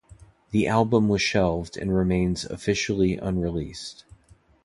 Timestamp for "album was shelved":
0.65-1.77